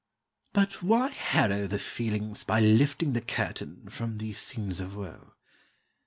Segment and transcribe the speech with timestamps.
[0.51, 5.35] But why harrow the feelings by lifting the curtain From these scenes of woe?